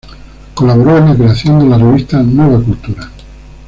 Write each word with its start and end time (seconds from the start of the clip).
Colaboró 0.55 0.97
en 0.97 1.05
la 1.09 1.15
creación 1.15 1.59
de 1.59 1.65
la 1.67 1.77
revista 1.77 2.23
Nueva 2.23 2.59
Cultura. 2.63 3.07